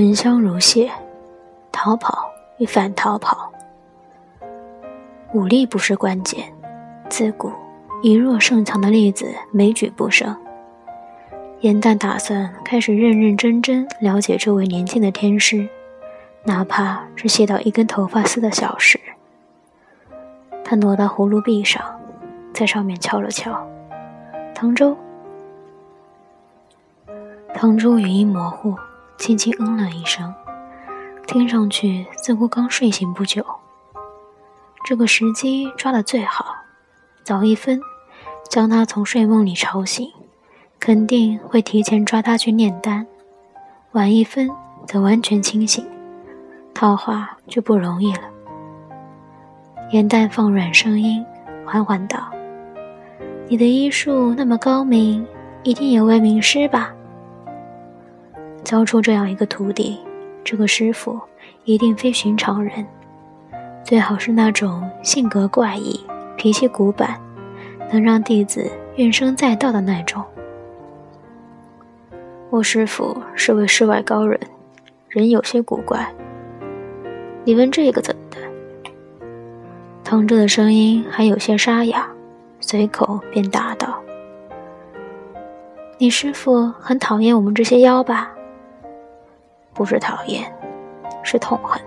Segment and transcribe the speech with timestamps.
[0.00, 0.90] 沉香如屑，
[1.70, 3.52] 逃跑与反逃跑，
[5.34, 6.50] 武力不是关键。
[7.10, 7.52] 自古
[8.02, 10.34] 以弱胜强的例子没举不胜。
[11.60, 15.68] 严旦打算开始认认真真了解这位年轻的天师，
[16.44, 18.98] 哪怕是卸到一根头发丝的小事。
[20.64, 22.00] 他挪到葫芦壁上，
[22.54, 23.68] 在上面敲了敲。
[24.54, 24.96] 唐周，
[27.52, 28.74] 唐周语音模糊。
[29.20, 30.34] 轻轻嗯了一声，
[31.26, 33.44] 听上去似乎刚睡醒不久。
[34.82, 36.56] 这个时机抓得最好，
[37.22, 37.78] 早一分
[38.48, 40.10] 将他从睡梦里吵醒，
[40.78, 43.04] 肯定会提前抓他去炼丹；
[43.92, 44.50] 晚一分
[44.86, 45.86] 则完全清醒，
[46.72, 48.22] 套话就不容易了。
[49.92, 51.22] 严淡放软声音，
[51.66, 52.30] 缓缓道
[53.48, 55.26] ：“你的医术那么高明，
[55.62, 56.94] 一定有位名师吧？”
[58.62, 59.98] 教出这样一个徒弟，
[60.44, 61.18] 这个师傅
[61.64, 62.86] 一定非寻常人，
[63.84, 65.98] 最好是那种性格怪异、
[66.36, 67.20] 脾气古板，
[67.90, 70.22] 能让弟子怨声载道的那种。
[72.50, 74.38] 我师傅是位世外高人，
[75.08, 76.06] 人有些古怪。
[77.44, 78.36] 你问这个怎么的？
[80.04, 82.08] 唐周的声音还有些沙哑，
[82.60, 84.00] 随口便答道
[85.98, 88.32] ：“你师傅很讨厌我们这些妖吧？”
[89.72, 90.52] 不是讨厌，
[91.22, 91.80] 是痛恨。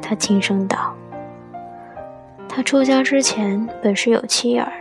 [0.00, 0.94] 他轻声道
[2.48, 4.72] ：“他出家之前本是有妻儿，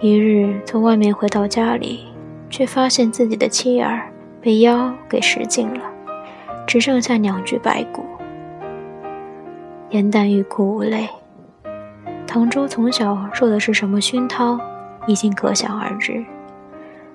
[0.00, 2.06] 一日从外面回到家里，
[2.50, 4.08] 却发现自己的妻儿
[4.40, 5.80] 被妖给食尽了，
[6.66, 8.04] 只剩下两具白骨。”
[9.90, 11.08] 严淡欲哭无泪。
[12.26, 14.58] 唐周从小受的是什么熏陶，
[15.06, 16.24] 已经可想而知。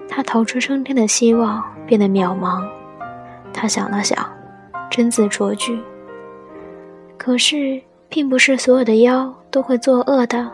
[0.08, 2.66] 他逃出升天的希望变得渺茫。
[3.54, 4.18] 他想了想，
[4.90, 5.80] 斟字酌句。
[7.18, 10.52] 可是，并不是所有的妖都会作恶的，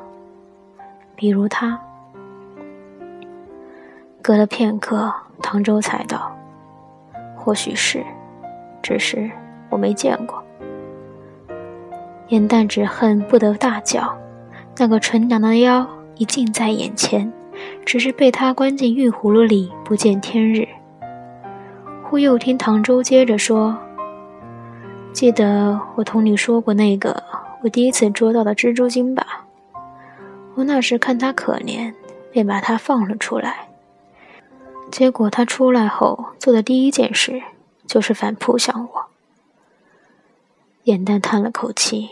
[1.15, 1.79] 比如他。
[4.21, 6.35] 隔了片刻，唐周才道
[7.37, 8.03] ：“或许是，
[8.81, 9.31] 只是
[9.69, 10.43] 我没见过。”
[12.27, 14.13] 严旦只恨不得大叫
[14.75, 17.31] ：“那个纯良的妖已近在眼前，
[17.85, 20.67] 只是被他关进玉葫芦里，不见天日。”
[22.09, 23.77] 忽又听唐周接着说
[25.11, 27.21] ：“记得我同你说过那个
[27.61, 29.45] 我第一次捉到的蜘蛛精吧？
[30.55, 31.93] 我那时看他可怜，
[32.31, 33.67] 便把他放了出来。
[34.89, 37.43] 结果他出来后做的第一件事
[37.85, 39.05] 就是反扑向我。”
[40.83, 42.11] 严淡叹了口气，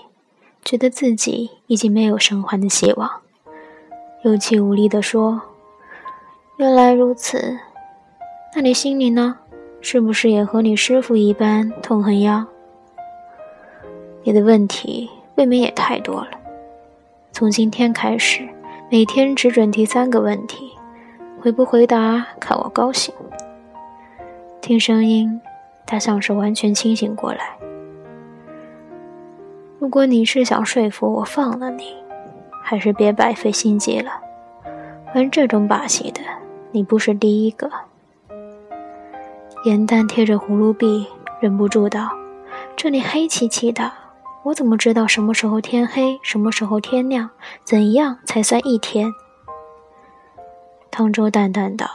[0.65, 3.21] 觉得自己已经没有生还的希望，
[4.23, 5.41] 有气无力地说
[6.59, 7.57] ：“原来如此，
[8.53, 9.37] 那你心里呢？”
[9.87, 12.43] 是不是也和你师傅一般痛恨妖？
[14.23, 16.31] 你的问题未免也太多了。
[17.31, 18.49] 从今天开始，
[18.89, 20.71] 每天只准提三个问题，
[21.39, 23.13] 回不回答看我高兴。
[24.59, 25.39] 听声音，
[25.85, 27.55] 他像是完全清醒过来。
[29.77, 31.93] 如果你是想说服我放了你，
[32.63, 34.11] 还是别白费心机了。
[35.13, 36.21] 玩这种把戏的，
[36.71, 37.69] 你不是第一个。
[39.65, 41.07] 严淡贴着葫芦壁，
[41.39, 42.07] 忍不住道
[42.77, 43.91] ：“这里黑漆漆的，
[44.43, 47.31] 我怎么知道什么时候天黑，什么时候天亮？
[47.63, 49.11] 怎样才算一天？”
[50.91, 51.87] 汤周淡淡道：“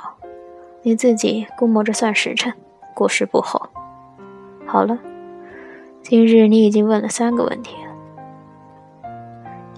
[0.83, 2.53] 你自己估摸着算时辰，
[2.93, 3.69] 过时不候。
[4.67, 4.99] 好了，
[6.03, 9.11] 今日你已经问了三个问题了。”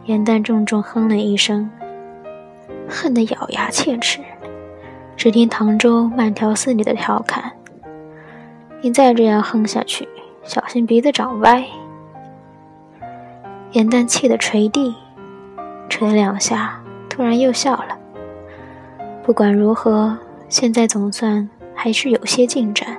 [0.08, 1.70] 严淡重重哼了一声，
[2.88, 4.22] 恨得咬牙切齿。
[5.14, 7.51] 只听唐周慢条斯理的调侃。
[8.84, 10.08] 你再这样哼下去，
[10.42, 11.64] 小心鼻子长歪！
[13.70, 14.92] 颜丹气得捶地，
[15.88, 17.96] 捶了两下，突然又笑了。
[19.22, 20.18] 不管如何，
[20.48, 22.98] 现在总算还是有些进展。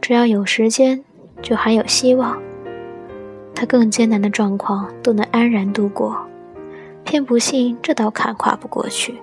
[0.00, 1.02] 只要有时间，
[1.42, 2.40] 就还有希望。
[3.52, 6.16] 他更艰难的状况都能安然度过，
[7.02, 9.20] 偏不信这道坎跨不过去。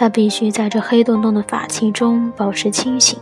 [0.00, 3.18] 他必须在这黑洞洞的法器中保持清醒。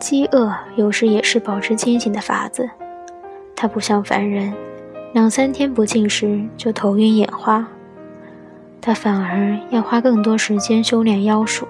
[0.00, 2.66] 饥饿有时也是保持清醒的法子。
[3.54, 4.50] 他不像凡人，
[5.12, 7.68] 两三天不进食就头晕眼花，
[8.80, 11.68] 他反而要花更多时间修炼妖术。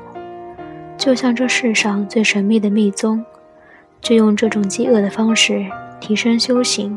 [0.96, 3.24] 就像这世上最神秘的密宗，
[4.00, 5.66] 就用这种饥饿的方式
[5.98, 6.96] 提升修行，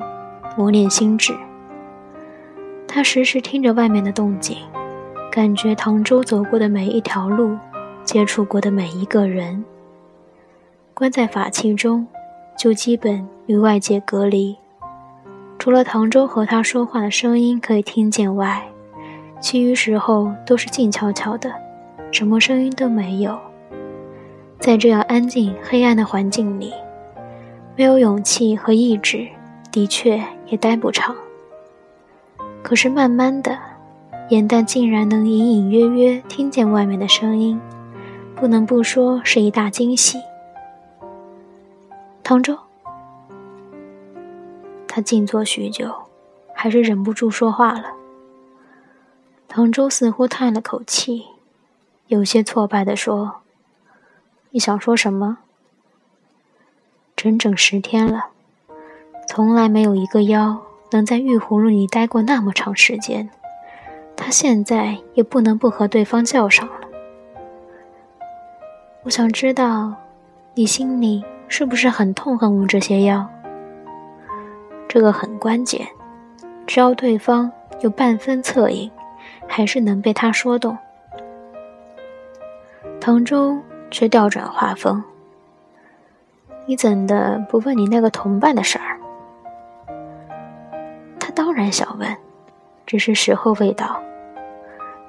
[0.56, 1.34] 磨练心智。
[2.88, 4.56] 他时时听着外面的动静。
[5.32, 7.58] 感觉唐周走过的每一条路，
[8.04, 9.64] 接触过的每一个人。
[10.94, 12.06] 关在法器中，
[12.58, 14.58] 就基本与外界隔离，
[15.58, 18.62] 除了唐周和他说话的声音可以听见外，
[19.40, 21.50] 其余时候都是静悄悄的，
[22.12, 23.40] 什么声音都没有。
[24.60, 26.74] 在这样安静黑暗的环境里，
[27.78, 29.26] 没有勇气和意志，
[29.72, 31.16] 的确也待不长。
[32.62, 33.58] 可是慢慢的，
[34.30, 37.60] 眼淡竟然能隐隐约约听见外面的声音，
[38.36, 40.18] 不能不说是一大惊喜。
[42.24, 42.58] 唐周，
[44.88, 45.94] 他静坐许久，
[46.54, 47.94] 还是忍不住说话了。
[49.50, 51.26] 唐周似乎叹了口气，
[52.08, 53.42] 有些挫败地说
[54.52, 55.40] ：“你想说什么？”
[57.18, 58.28] 整整十天了，
[59.28, 63.30] 从来没有一个妖能在玉葫芦里待过那么长时间。
[64.24, 66.76] 他现在也不能不和对方较上了。
[69.02, 69.96] 我想知道，
[70.54, 71.26] 你心里……
[71.48, 73.28] 是不是很痛恨我这些妖？
[74.88, 75.86] 这个很关键，
[76.66, 77.52] 只要对方
[77.82, 78.90] 有半分恻隐，
[79.50, 80.78] 还是能被他说动。
[83.02, 83.60] 唐周
[83.90, 85.04] 却调转话锋
[86.66, 88.98] ：“你怎的不问你那个同伴的事儿？”
[91.20, 92.16] 他当然想问，
[92.86, 94.02] 只是时候未到。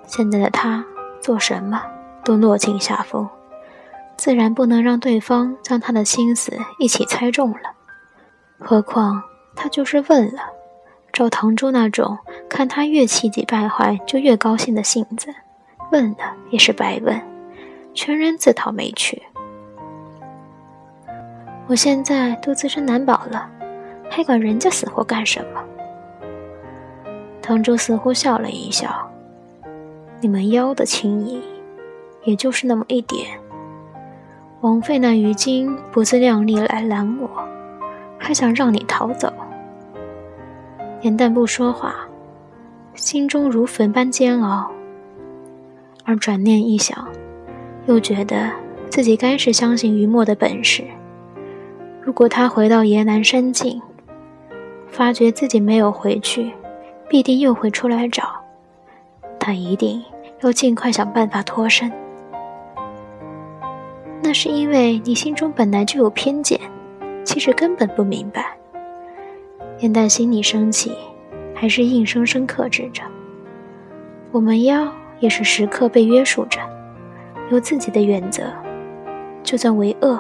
[0.07, 0.85] 现在的他
[1.21, 1.83] 做什么
[2.25, 3.29] 都落尽下风。
[4.17, 7.73] 自然不能让对方将他的心思一起猜中了，
[8.59, 9.23] 何况
[9.57, 10.43] 他就是问了，
[11.13, 12.19] 照唐周那种
[12.49, 15.35] 看他越气急败坏就越高兴的性子，
[15.91, 17.21] 问了也是白问，
[17.95, 19.23] 全然自讨没趣。
[21.67, 23.49] 我现在都自身难保了，
[24.11, 25.65] 还管人家死活干什么？
[27.41, 29.11] 唐周似乎笑了一笑
[30.23, 31.43] ：“你们妖的情谊，
[32.23, 33.27] 也就是那么一点。”
[34.63, 37.29] 枉费那鱼精不自量力来拦我，
[38.17, 39.33] 还想让你逃走。
[41.01, 41.97] 颜淡不说话，
[42.95, 44.71] 心中如焚般煎熬。
[46.05, 47.09] 而转念一想，
[47.87, 48.51] 又觉得
[48.89, 50.85] 自己该是相信于墨的本事。
[52.01, 53.83] 如果他回到野南山境，
[54.87, 56.53] 发觉自己没有回去，
[57.09, 58.25] 必定又会出来找
[59.41, 60.01] 他，一定
[60.43, 61.91] 要尽快想办法脱身。
[64.23, 66.61] 那是因为你心中本来就有偏见，
[67.25, 68.57] 其实根本不明白。
[69.79, 70.97] 燕淡心里生气，
[71.55, 73.03] 还是硬生生克制着。
[74.31, 74.87] 我们妖
[75.21, 76.61] 也是时刻被约束着，
[77.51, 78.45] 有自己的原则，
[79.43, 80.19] 就算为恶，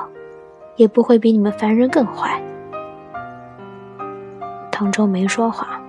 [0.77, 2.41] 也不会比你们凡人更坏。
[4.71, 5.81] 唐周没说话，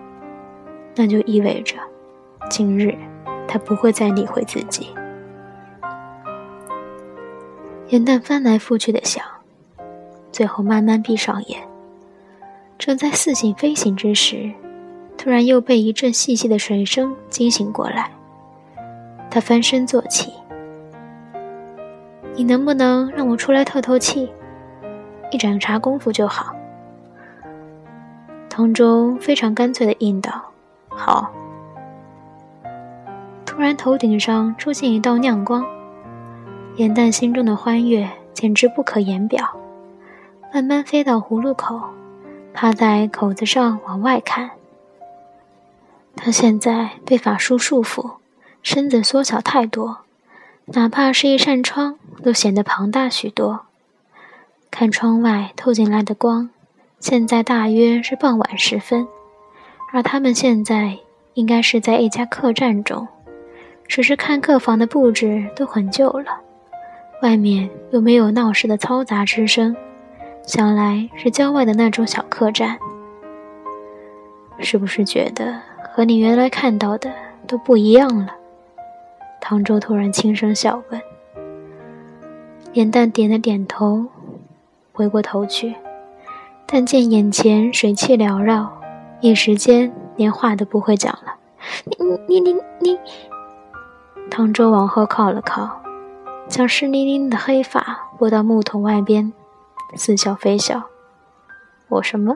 [0.95, 1.75] 那就意味着，
[2.49, 2.95] 今日
[3.53, 4.87] 他不会再理会自己。
[7.89, 9.23] 颜淡翻来覆去的想，
[10.31, 11.61] 最后慢慢闭上眼。
[12.79, 14.51] 正在似醒非醒之时，
[15.15, 18.09] 突然又被一阵细细的水声惊醒过来。
[19.29, 20.33] 他翻身坐起
[22.33, 24.33] ：“你能不能让我出来透透气？
[25.29, 26.55] 一盏茶功夫就好。”
[28.49, 30.41] 唐周非常干脆的应道
[30.89, 31.31] ：“好。”
[33.53, 35.63] 突然，头顶上出现一道亮光。
[36.75, 39.47] 颜淡心中的欢悦简直不可言表，
[40.51, 41.79] 慢慢飞到葫芦口，
[42.51, 44.49] 趴在口子上往外看。
[46.15, 48.13] 他现在被法术束缚，
[48.63, 49.99] 身子缩小太多，
[50.65, 53.67] 哪怕是一扇窗都显得庞大许多。
[54.71, 56.49] 看窗外透进来的光，
[56.99, 59.07] 现在大约是傍晚时分，
[59.91, 60.97] 而他们现在
[61.35, 63.07] 应该是在一家客栈中，
[63.87, 66.41] 只是看客房的布置都很旧了。
[67.21, 69.75] 外面又没有闹市的嘈杂之声，
[70.45, 72.77] 想来是郊外的那种小客栈。
[74.59, 75.59] 是不是觉得
[75.91, 77.11] 和你原来看到的
[77.47, 78.35] 都不一样了？
[79.39, 81.01] 唐周突然轻声笑问。
[82.73, 84.05] 颜淡点了点头，
[84.91, 85.75] 回过头去，
[86.65, 88.71] 但见眼前水汽缭绕，
[89.21, 91.35] 一时间连话都不会讲了。
[91.85, 92.99] 你你你你！
[94.29, 95.79] 唐周往后靠了靠。
[96.49, 99.31] 将湿淋淋的黑发拨到木桶外边，
[99.95, 100.83] 似笑非笑。
[101.87, 102.35] 我什么？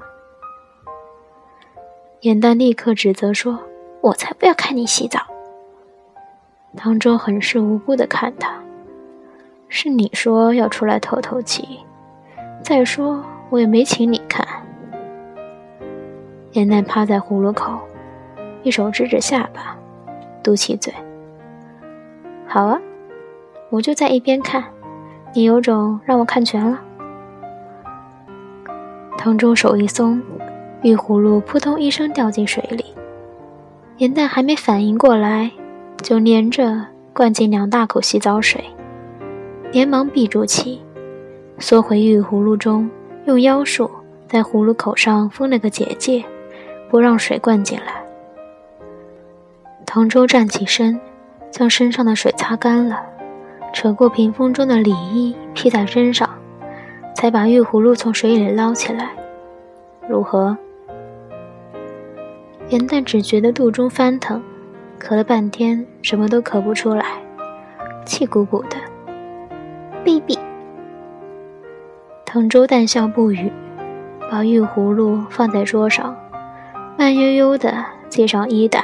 [2.21, 3.59] 颜淡立刻指责说
[4.01, 5.19] ：“我才不要看你洗澡。”
[6.75, 8.59] 唐周很是无辜的看他
[9.67, 11.81] ：“是你说要出来透透气，
[12.63, 14.47] 再说我也没请你看。”
[16.53, 17.77] 颜淡趴在葫芦口，
[18.63, 19.77] 一手支着下巴，
[20.41, 20.93] 嘟起嘴
[22.47, 22.79] ：“好啊，
[23.69, 24.63] 我就在一边看。
[25.33, 26.81] 你有种让我看全了。
[29.17, 30.21] 唐周手一松，
[30.81, 32.85] 玉葫芦扑通一声掉进水里。
[33.97, 35.51] 严蛋还没反应过来，
[35.97, 38.63] 就连着灌进两大口洗澡水，
[39.71, 40.81] 连忙闭住气，
[41.59, 42.89] 缩回玉葫芦中，
[43.25, 43.91] 用妖术
[44.27, 46.23] 在葫芦口上封了个结界，
[46.89, 48.01] 不让水灌进来。
[49.85, 50.99] 唐周站起身，
[51.57, 53.01] 将身上的水擦干了，
[53.73, 56.29] 扯过屏风中的里衣披在身上，
[57.15, 59.09] 才把玉葫芦从水里捞起来。
[60.07, 60.55] 如何？
[62.69, 64.39] 元旦只觉得肚中翻腾，
[65.01, 67.05] 咳了半天，什么都咳不出来，
[68.05, 68.77] 气鼓鼓的。
[70.05, 70.37] 哔哔。
[72.23, 73.51] 唐周淡笑不语，
[74.29, 76.15] 把玉葫芦放在桌上，
[76.99, 78.83] 慢悠悠地系上衣带，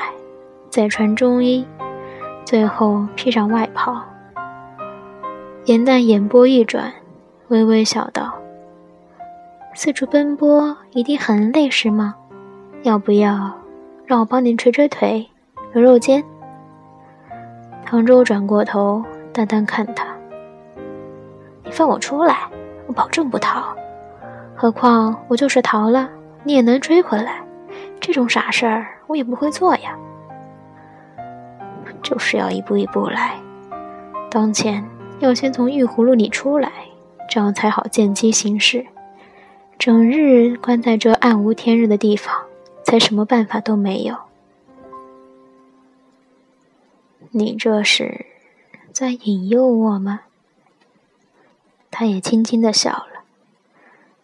[0.71, 1.67] 再穿中衣，
[2.45, 4.01] 最后披上外袍。
[5.65, 6.91] 严蛋眼波一转，
[7.47, 8.33] 微微笑道
[9.73, 12.15] ：“四处奔波一定很累，是吗？
[12.83, 13.51] 要不要？”
[14.05, 15.25] 让我帮您捶捶腿，
[15.71, 16.21] 揉揉肩。
[17.85, 20.05] 唐周转过头，淡淡看他
[21.63, 22.49] ：“你放我出来，
[22.85, 23.73] 我保证不逃。
[24.53, 26.09] 何况我就是逃了，
[26.43, 27.41] 你也能追回来。
[28.01, 29.97] 这种傻事儿我也不会做呀。
[32.03, 33.39] 就是要一步一步来。
[34.29, 34.87] 当前
[35.19, 36.71] 要先从玉葫芦里出来，
[37.29, 38.85] 这样才好见机行事。
[39.79, 42.35] 整日关在这暗无天日的地方。”
[42.85, 44.15] 才什么办法都没有。
[47.31, 48.25] 你这是
[48.91, 50.19] 在引诱我吗？
[51.89, 53.23] 他也轻轻的笑了，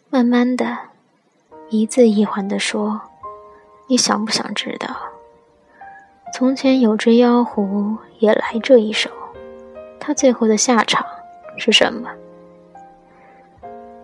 [0.09, 0.77] 慢慢的，
[1.69, 3.01] 一字一缓的说
[3.88, 5.09] ：“你想不想知道？
[6.39, 9.10] 从前有只妖狐也来这一手，
[10.00, 11.05] 他最后的下场
[11.58, 12.10] 是什么？”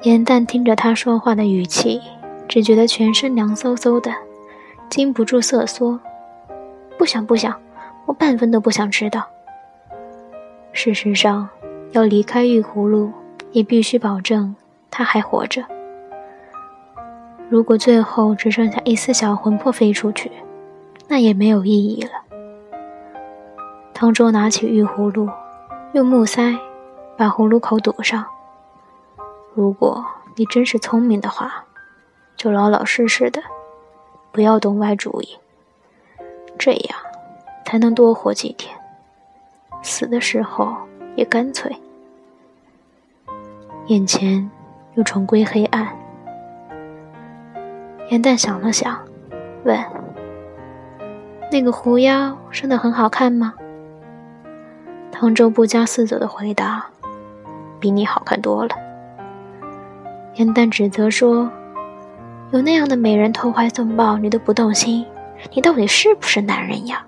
[0.04, 2.01] 严淡听着他说话的语气，
[2.46, 4.13] 只觉得全身凉飕飕的。
[4.89, 5.98] 禁不住瑟缩，
[6.98, 7.58] 不想不想，
[8.06, 9.25] 我半分都不想知道。
[10.74, 11.48] 事实上，
[11.94, 13.13] 要离开玉葫芦，
[13.54, 14.54] 也必须保证
[14.92, 15.63] 他还活着。
[17.48, 20.30] 如果最后只剩下一丝小魂魄飞出去，
[21.08, 22.25] 那也没有意义了。
[23.98, 25.30] 唐周拿起玉葫芦，
[25.94, 26.54] 用木塞
[27.16, 28.25] 把葫芦口堵上。
[29.54, 31.64] 如果你真是聪明的话，
[32.36, 33.42] 就老老实实的。
[34.34, 35.40] 不要动歪主意，
[36.60, 37.00] 这样
[37.66, 38.75] 才能多活几天。
[39.82, 40.75] 死的时候
[41.16, 41.74] 也干脆。
[43.88, 44.52] 眼前
[44.96, 45.88] 又重归黑暗。
[48.10, 49.00] 严淡想了想，
[49.64, 49.80] 问
[51.50, 53.54] ：“那个狐妖生的很好看吗？”
[55.18, 56.86] 唐周不加思索的回答
[57.80, 58.76] ：“比你好看多了。”
[60.36, 61.50] 严淡指责说。
[62.52, 65.04] 有那样的美人投怀送抱，你都不动心，
[65.52, 67.04] 你到底是不是男人呀？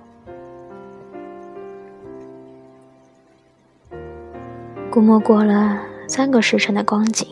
[4.90, 7.28] 估摸过了三个时辰的光景，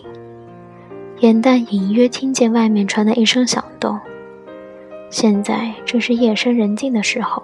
[1.19, 3.99] 眼淡隐约听见外面传来一声响动。
[5.09, 7.41] 现在正是夜深人静的时候，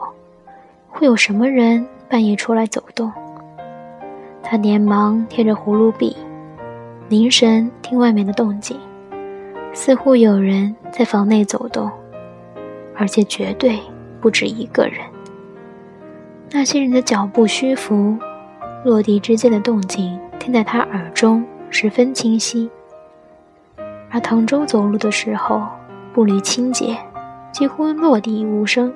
[0.87, 3.11] 会有什么人半夜出来走动？
[4.43, 6.15] 他连忙贴着葫芦壁，
[7.07, 8.77] 凝神听外面的动静。
[9.73, 11.89] 似乎有人在房内走动，
[12.95, 13.79] 而且绝对
[14.19, 14.95] 不止一个人。
[16.51, 18.17] 那些人的脚步虚浮，
[18.83, 22.69] 落地之间的动静听在他耳中十分清晰。
[24.09, 25.65] 而唐周走路的时候
[26.11, 26.97] 步履轻捷，
[27.53, 28.93] 几乎落地无声。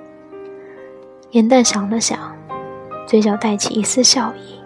[1.32, 2.20] 严淡想了想，
[3.08, 4.60] 嘴角带起一丝笑意。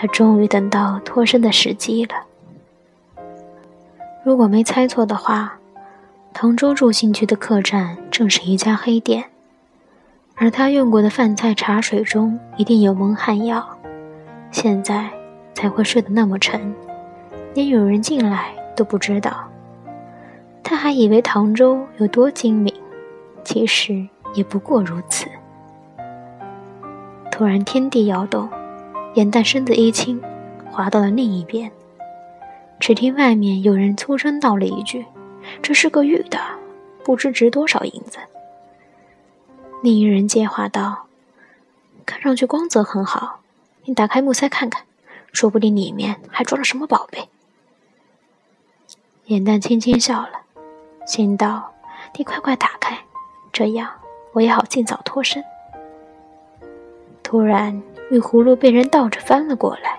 [0.00, 2.14] 他终于等到脱身的时机了。
[4.24, 5.58] 如果没猜错的话，
[6.32, 9.26] 唐周住进去的客栈正是一家黑店，
[10.36, 13.62] 而他用过的饭菜茶水中一定有蒙汗药，
[14.50, 15.10] 现在
[15.52, 16.74] 才会睡得那么沉，
[17.52, 19.50] 连有人进来都不知道。
[20.62, 22.74] 他还以为唐周有多精明，
[23.44, 25.26] 其实也不过如此。
[27.30, 28.48] 突然天地摇动，
[29.14, 30.22] 眼淡身子一轻，
[30.70, 31.70] 滑到了另一边。
[32.78, 35.04] 只听外面有人粗声道了一句
[35.60, 36.38] ：“这是个玉的，
[37.04, 38.18] 不知值多少银子。”
[39.82, 41.06] 另一人接话道
[42.06, 43.40] ：“看上去光泽很好，
[43.84, 44.84] 你打开木塞看看，
[45.32, 47.28] 说不定里面还装了什么宝贝。”
[49.26, 50.40] 眼淡轻轻笑了，
[51.06, 51.72] 心道
[52.16, 52.98] ：“你快快打开，
[53.52, 53.90] 这样
[54.32, 55.44] 我也好尽早脱身。”
[57.22, 59.98] 突然，玉葫芦被人倒着翻了过来，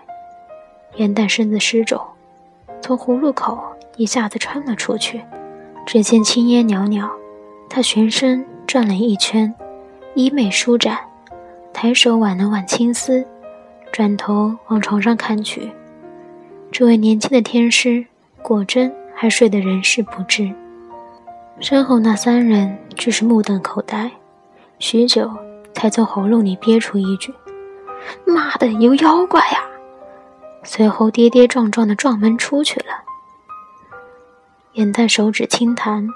[0.96, 2.00] 严旦身子失重，
[2.82, 3.58] 从葫芦口
[3.96, 5.22] 一下子穿了出去。
[5.86, 7.10] 只见青烟袅袅，
[7.70, 9.54] 他旋身转了一圈，
[10.14, 11.00] 衣袂舒展，
[11.74, 13.26] 抬手挽了挽青丝，
[13.94, 15.72] 转头往床上看去。
[16.70, 18.06] 这位年轻的天师，
[18.42, 20.54] 果真还睡得人事不知。
[21.60, 24.12] 身后那三人只是目瞪口呆，
[24.80, 25.32] 许久
[25.74, 27.34] 才从喉咙里憋出一句
[28.26, 29.64] ：“妈的，有妖怪呀！”
[30.64, 32.88] 随后跌跌撞撞的撞门出去了。
[34.74, 36.08] 眼淡手指轻弹，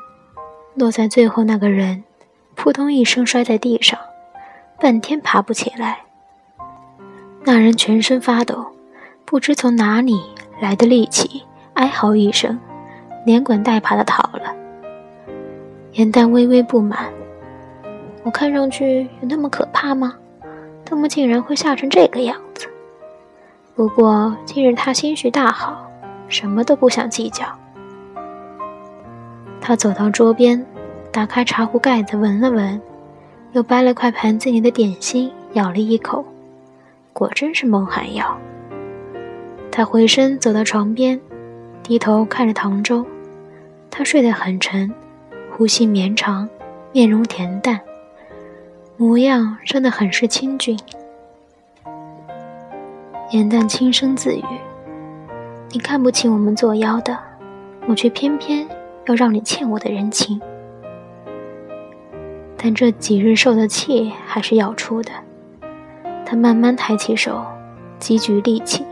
[0.75, 2.03] 落在最后那个人，
[2.55, 3.99] 扑通一声摔在地上，
[4.79, 5.99] 半天爬不起来。
[7.43, 8.65] 那人全身发抖，
[9.25, 10.21] 不知从哪里
[10.61, 12.59] 来的力气，哀嚎一声，
[13.25, 14.55] 连滚带爬的逃了。
[15.93, 17.11] 眼淡微微不满
[18.23, 20.13] ：“我看上去有那么可怕吗？
[20.85, 22.67] 他们竟然会吓成这个样子。”
[23.75, 25.85] 不过今日他心绪大好，
[26.29, 27.45] 什么都不想计较。
[29.59, 30.65] 他走到桌边，
[31.11, 32.79] 打开茶壶盖子闻了闻，
[33.53, 36.23] 又掰了块盘子里的点心，咬了一口，
[37.11, 38.37] 果真是蒙汗药。
[39.71, 41.19] 他回身走到床边，
[41.83, 43.05] 低头看着唐周，
[43.89, 44.89] 他睡得很沉，
[45.51, 46.47] 呼吸绵长，
[46.93, 47.81] 面容恬淡，
[48.97, 50.77] 模样真的很是清俊。
[53.31, 54.43] 颜淡轻声自语
[55.71, 57.17] ：“你看不起我们作妖的，
[57.87, 58.67] 我却偏偏……”
[59.07, 60.41] 要让你欠我的人情，
[62.57, 65.11] 但这几日受的气还是要出的。
[66.25, 67.45] 他慢慢抬起手，
[67.99, 68.83] 积聚力气，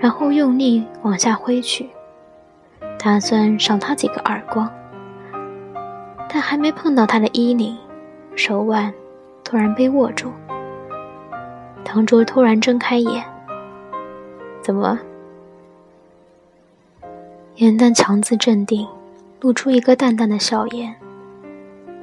[0.00, 1.88] 然后用力往下挥去，
[2.98, 4.68] 打算赏他几个耳光。
[6.28, 7.76] 但还没碰到他的衣领，
[8.34, 8.92] 手腕
[9.48, 10.30] 突然被握住。
[11.82, 13.24] 唐卓突然睁开眼，
[14.60, 15.00] 怎么？
[17.54, 18.86] 颜淡强自镇定。
[19.40, 20.92] 露出一个淡淡的笑颜。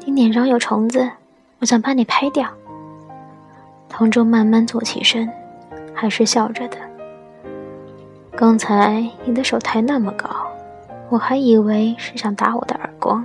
[0.05, 1.11] 你脸上有虫子，
[1.59, 2.49] 我想把你拍掉。
[3.89, 5.29] 唐周慢慢坐起身，
[5.93, 6.77] 还是笑着的。
[8.37, 10.29] 刚才你的手抬那么高，
[11.09, 13.23] 我还以为是想打我的耳光。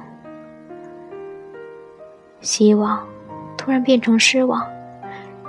[2.41, 3.07] 希望
[3.61, 4.67] 突然变成失望，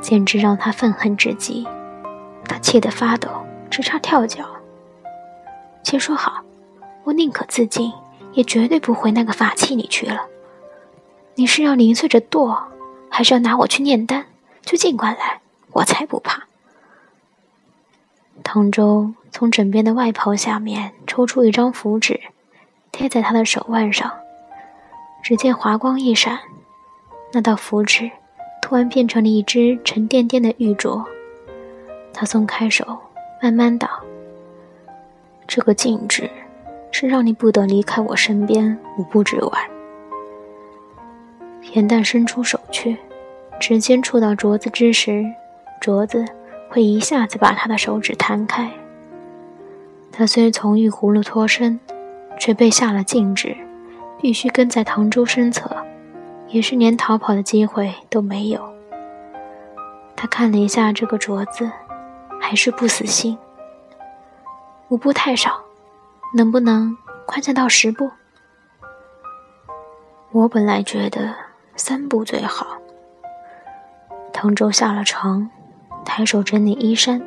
[0.02, 1.66] 简直让他愤恨至极。
[2.44, 3.30] 他气得发抖，
[3.70, 4.46] 直差跳脚。
[5.82, 6.44] 且说好，
[7.06, 7.90] 我宁可自尽。
[8.34, 10.22] 也绝对不回那个法器里去了。
[11.36, 12.64] 你是要零碎着剁，
[13.10, 14.26] 还是要拿我去炼丹？
[14.62, 15.42] 就尽管来，
[15.74, 16.44] 我才不怕。
[18.42, 22.22] 唐周从枕边的外袍下面抽出一张符纸，
[22.94, 24.10] 贴在他的手腕上。
[25.22, 26.40] 只见华光一闪，
[27.32, 28.10] 那道符纸
[28.62, 31.04] 突然变成了一只沉甸甸的玉镯。
[32.14, 32.98] 他松开手，
[33.42, 33.90] 慢慢道
[35.48, 36.30] ：“这个禁制。”
[36.94, 39.70] 是让你不得离开我身边五步之外。
[41.72, 42.98] 严淡伸出手去，
[43.62, 45.24] 指尖触到镯子之时，
[45.80, 46.26] 镯子
[46.70, 48.70] 会一下子把他的手指弹开。
[50.12, 51.80] 他虽从玉葫芦脱身，
[52.38, 53.56] 却被下了禁制，
[54.20, 55.74] 必须跟在唐周身侧，
[56.52, 58.62] 也是连逃跑的机会都没有。
[60.16, 61.72] 他看了一下这个镯子，
[62.40, 63.38] 还是不死心。
[64.90, 65.60] 五步太少。
[66.34, 68.10] 能不能宽限到十步？
[70.32, 71.36] 我本来觉得
[71.76, 72.78] 三步最好。
[74.32, 75.50] 滕州下了床，
[76.06, 77.22] 抬手整理衣衫，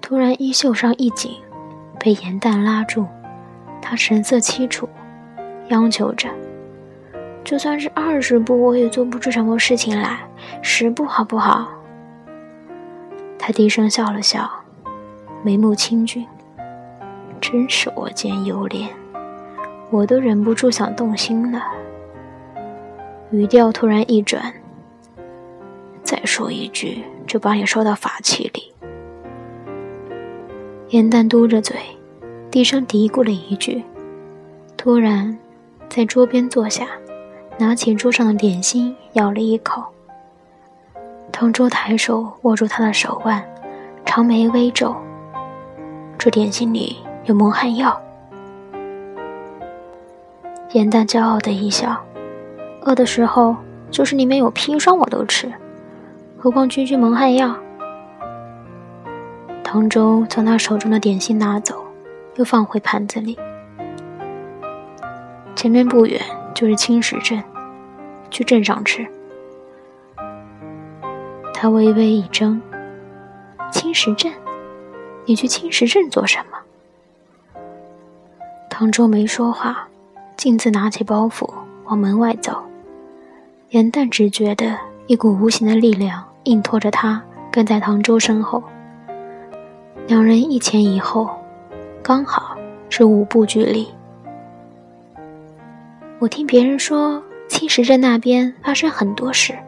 [0.00, 1.40] 突然衣袖上一紧，
[2.00, 3.06] 被严淡拉住。
[3.80, 4.88] 他神色凄楚，
[5.68, 6.28] 央求着
[7.44, 10.18] ：“就算是二十步，我也做不出什么事情来。
[10.62, 11.68] 十步好不好？”
[13.38, 14.50] 他低声笑了笑，
[15.42, 16.26] 眉目清俊。
[17.40, 18.88] 真是我见犹怜，
[19.90, 21.62] 我都忍不住想动心了。
[23.30, 24.50] 语调突然一转，
[26.02, 28.72] 再说一句，就把你收到法器里。
[30.88, 31.76] 严淡嘟着嘴，
[32.50, 33.84] 低声嘀咕了一句，
[34.78, 35.36] 突然
[35.90, 36.86] 在桌边坐下，
[37.58, 39.82] 拿起桌上的点心，咬了一口。
[41.32, 43.42] 唐周抬手握住他的手腕，
[44.04, 44.94] 长眉微皱，
[46.18, 46.96] 这点心里。
[47.26, 47.98] 有蒙汗药，
[50.72, 51.98] 严淡骄傲的一笑，
[52.82, 53.56] 饿的时候
[53.90, 55.50] 就是里面有砒霜我都吃，
[56.38, 57.56] 何况区区蒙汗药。
[59.62, 61.82] 唐周将他手中的点心拿走，
[62.34, 63.38] 又放回盘子里。
[65.56, 66.20] 前面不远
[66.54, 67.42] 就是青石镇，
[68.30, 69.06] 去镇上吃。
[71.52, 72.60] 他微微一怔，
[73.72, 74.32] 青石镇？
[75.26, 76.58] 你去青石镇做什么？”
[78.68, 79.88] 唐周没说话，
[80.36, 81.48] 径自拿起包袱
[81.84, 82.62] 往门外走。
[83.70, 88.62] 严淡只觉得一股无形的力量硬拖着他跟在唐周身后。
[90.08, 91.30] 两人一前一后，
[92.02, 92.56] 刚好
[92.90, 93.93] 是五步距离。
[96.24, 99.58] 我听别人说，青石镇那边发生很多事，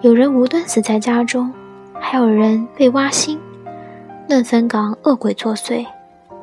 [0.00, 1.52] 有人无端死在家中，
[2.00, 3.38] 还有人被挖心。
[4.26, 5.86] 嫩粉岗恶鬼作祟，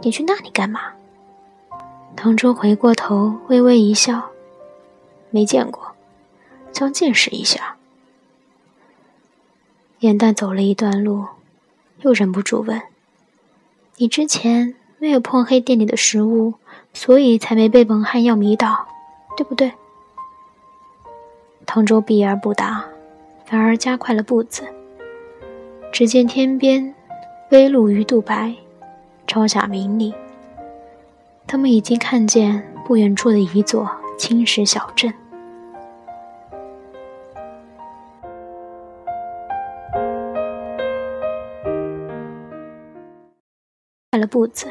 [0.04, 0.82] 你去那里干嘛？
[2.16, 4.30] 唐周回过头，微微一笑，
[5.32, 5.96] 没见过，
[6.72, 7.78] 想见识一下。
[10.02, 11.26] 严淡走了一段路。
[12.02, 12.80] 又忍不住问
[13.98, 16.54] ：“你之前没有碰黑店里的食物，
[16.96, 18.88] 所以才没被蒙汗药迷倒，
[19.38, 19.72] 对不对？”
[21.68, 22.84] 唐周避而不答，
[23.46, 24.64] 反而加快了步子。
[25.92, 26.96] 只见天边
[27.52, 28.56] 微露鱼肚白，
[29.28, 30.14] 朝霞明丽。
[31.46, 35.14] 他们已经看见不远处的一座青石小镇。
[44.12, 44.68] 快了步子。